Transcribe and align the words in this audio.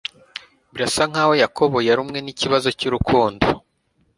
birasa 0.73 1.03
nkaho 1.09 1.33
yakobo 1.41 1.77
yarumwe 1.87 2.19
nikibazo 2.21 2.67
cyurukundo 2.79 3.45